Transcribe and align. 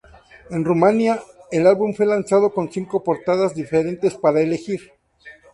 En 0.49 0.65
Rumania, 0.65 1.21
el 1.51 1.67
álbum 1.67 1.93
fue 1.93 2.07
lanzado 2.07 2.51
con 2.51 2.71
cinco 2.71 3.03
portadas 3.03 3.53
diferentes 3.53 4.15
para 4.15 4.41
elegir. 4.41 4.91